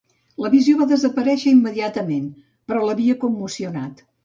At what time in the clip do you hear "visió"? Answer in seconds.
0.53-0.79